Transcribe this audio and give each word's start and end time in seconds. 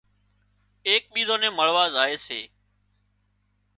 ايڪ 0.87 1.03
ٻيزان 1.13 1.39
نين 1.41 1.53
مۯوا 1.57 1.83
زائي 1.95 2.15
سي 2.25 2.41